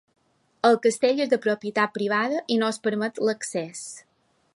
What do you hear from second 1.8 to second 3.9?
privada i no es permet l'accés.